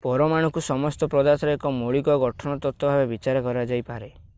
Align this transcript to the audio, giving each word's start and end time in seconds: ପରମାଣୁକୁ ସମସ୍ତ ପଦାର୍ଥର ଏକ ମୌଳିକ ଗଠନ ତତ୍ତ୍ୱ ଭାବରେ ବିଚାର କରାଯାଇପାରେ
ପରମାଣୁକୁ 0.05 0.61
ସମସ୍ତ 0.67 1.09
ପଦାର୍ଥର 1.15 1.53
ଏକ 1.57 1.73
ମୌଳିକ 1.77 2.17
ଗଠନ 2.25 2.57
ତତ୍ତ୍ୱ 2.63 2.89
ଭାବରେ 2.93 3.11
ବିଚାର 3.15 3.47
କରାଯାଇପାରେ 3.51 4.11